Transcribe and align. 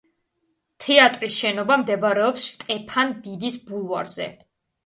თეატრის 0.85 1.35
შენობა 1.41 1.77
მდებარეობს 1.83 2.47
შტეფან 2.55 3.15
დიდის 3.29 3.63
ბულვარზე. 3.69 4.31